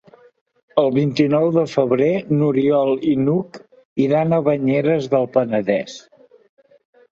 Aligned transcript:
El 0.83 0.87
vint-i-nou 0.95 1.45
de 1.57 1.65
febrer 1.73 2.07
n'Oriol 2.39 2.91
i 3.13 3.15
n'Hug 3.27 3.61
iran 4.07 4.33
a 4.33 4.41
Banyeres 4.51 5.13
del 5.15 5.31
Penedès. 5.39 6.03